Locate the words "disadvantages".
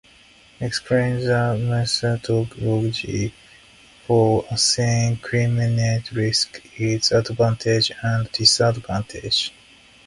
8.31-9.51